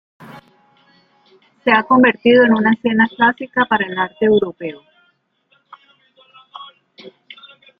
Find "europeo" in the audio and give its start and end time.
4.25-4.81